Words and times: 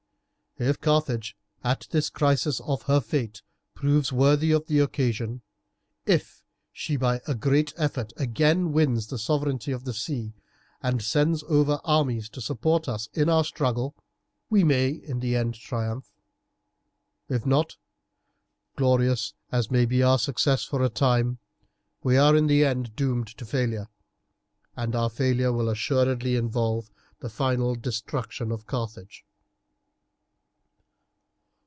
If 0.57 0.79
Carthage 0.79 1.35
at 1.63 1.87
this 1.91 2.09
crisis 2.11 2.59
of 2.59 2.83
her 2.83 2.99
fate 2.99 3.41
proves 3.73 4.11
worthy 4.13 4.51
of 4.51 4.67
the 4.67 4.77
occasion, 4.79 5.41
if 6.05 6.43
she 6.73 6.97
by 6.97 7.19
a 7.25 7.33
great 7.33 7.73
effort 7.77 8.11
again 8.17 8.71
wins 8.73 9.07
the 9.07 9.17
sovereignty 9.17 9.71
of 9.71 9.85
the 9.85 9.93
sea, 9.93 10.35
and 10.83 11.01
sends 11.01 11.41
over 11.43 11.79
armies 11.85 12.27
to 12.31 12.41
support 12.41 12.87
us 12.89 13.07
in 13.13 13.27
our 13.29 13.43
struggle, 13.45 13.95
we 14.51 14.63
may 14.65 14.89
in 14.89 15.19
the 15.19 15.35
end 15.37 15.55
triumph. 15.55 16.11
If 17.29 17.43
not, 17.45 17.77
glorious 18.75 19.33
as 19.53 19.71
may 19.71 19.85
be 19.85 20.03
our 20.03 20.19
success 20.19 20.63
for 20.65 20.83
a 20.83 20.89
time, 20.89 21.39
we 22.03 22.17
are 22.17 22.35
in 22.35 22.45
the 22.47 22.63
end 22.65 22.95
doomed 22.95 23.27
to 23.37 23.45
failure, 23.45 23.87
and 24.75 24.95
our 24.95 25.09
failure 25.09 25.51
will 25.53 25.69
assuredly 25.69 26.35
involve 26.35 26.91
the 27.19 27.29
final 27.29 27.73
destruction 27.73 28.51
of 28.51 28.67
Carthage. 28.67 29.25